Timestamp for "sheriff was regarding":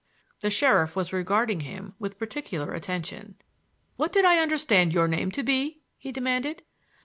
0.49-1.59